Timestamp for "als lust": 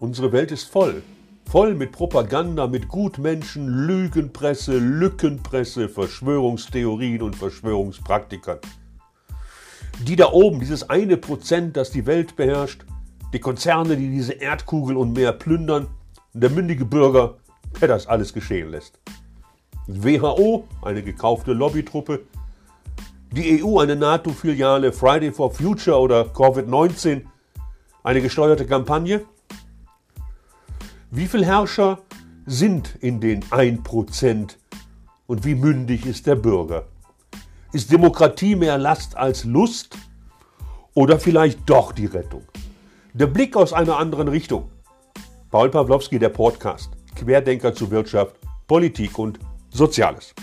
39.16-39.96